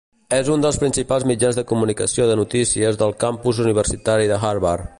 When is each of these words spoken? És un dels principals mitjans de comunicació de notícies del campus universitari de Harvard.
És 0.35 0.47
un 0.53 0.61
dels 0.65 0.79
principals 0.83 1.25
mitjans 1.31 1.59
de 1.59 1.63
comunicació 1.71 2.27
de 2.31 2.37
notícies 2.41 2.97
del 3.03 3.13
campus 3.25 3.61
universitari 3.67 4.33
de 4.33 4.41
Harvard. 4.49 4.89